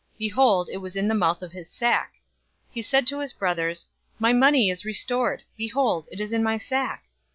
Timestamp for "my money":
4.17-4.71